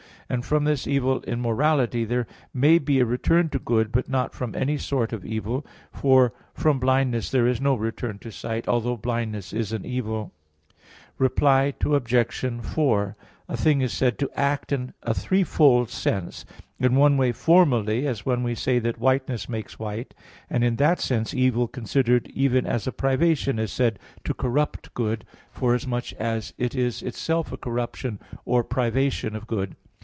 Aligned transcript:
And 0.29 0.45
from 0.45 0.63
this 0.63 0.87
evil 0.87 1.19
in 1.23 1.41
morality, 1.41 2.05
there 2.05 2.25
may 2.53 2.79
be 2.79 3.01
a 3.01 3.05
return 3.05 3.49
to 3.49 3.59
good, 3.59 3.91
but 3.91 4.07
not 4.07 4.33
from 4.33 4.55
any 4.55 4.77
sort 4.77 5.11
of 5.11 5.25
evil, 5.25 5.65
for 5.91 6.31
from 6.53 6.79
blindness 6.79 7.29
there 7.29 7.45
is 7.45 7.59
no 7.59 7.75
return 7.75 8.17
to 8.19 8.31
sight, 8.31 8.65
although 8.65 8.95
blindness 8.95 9.51
is 9.51 9.73
an 9.73 9.85
evil. 9.85 10.31
Reply 11.17 11.73
Obj. 11.85 12.53
4: 12.63 13.17
A 13.49 13.57
thing 13.57 13.81
is 13.81 13.91
said 13.91 14.17
to 14.19 14.29
act 14.33 14.71
in 14.71 14.93
a 15.03 15.13
threefold 15.13 15.89
sense. 15.89 16.45
In 16.79 16.95
one 16.95 17.17
way, 17.17 17.33
formally, 17.33 18.07
as 18.07 18.25
when 18.25 18.41
we 18.41 18.55
say 18.55 18.79
that 18.79 19.01
whiteness 19.01 19.49
makes 19.49 19.79
white; 19.79 20.13
and 20.49 20.63
in 20.63 20.77
that 20.77 21.01
sense 21.01 21.33
evil 21.33 21.67
considered 21.67 22.29
even 22.33 22.65
as 22.65 22.87
a 22.87 22.93
privation 22.93 23.59
is 23.59 23.73
said 23.73 23.99
to 24.23 24.33
corrupt 24.33 24.93
good, 24.93 25.25
forasmuch 25.51 26.13
as 26.13 26.53
it 26.57 26.73
is 26.73 27.01
itself 27.03 27.51
a 27.51 27.57
corruption 27.57 28.17
or 28.45 28.63
privation 28.63 29.35
of 29.35 29.45
good. 29.45 29.75